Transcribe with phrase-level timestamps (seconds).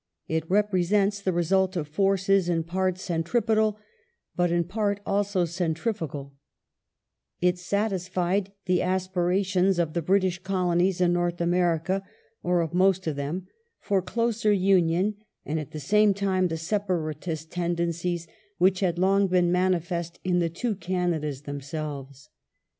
[0.27, 3.77] It represents of ^ana^*^ the result of forces in part centripetal,
[4.35, 6.33] but in part also centrifugal,
[7.39, 12.09] dian It satisfied the aspirations of the British Colonies in North America ^^^^'^"^—
[12.41, 13.45] or of most of them—
[13.87, 18.25] for closer union, and at the same time the separatist tendencies
[18.57, 22.31] which had long been manifest in the two Canadas themselves.